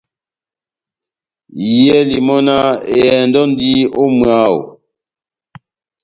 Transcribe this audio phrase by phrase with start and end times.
[1.71, 2.67] Iyɛli mɔ́náh:
[2.97, 4.59] «ehɛndɔ endi ó mwáho.»